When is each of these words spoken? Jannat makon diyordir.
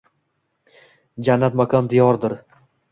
Jannat 1.29 1.61
makon 1.63 1.95
diyordir. 1.95 2.37